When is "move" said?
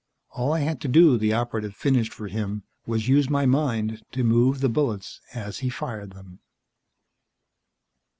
4.23-4.59